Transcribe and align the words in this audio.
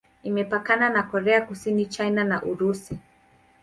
Imepakana 0.23 0.89
na 0.89 1.03
Korea 1.03 1.41
Kusini, 1.41 1.85
China 1.85 2.23
na 2.23 2.43
Urusi. 2.43 2.97